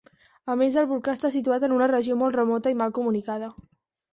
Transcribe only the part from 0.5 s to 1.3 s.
A més, el volcà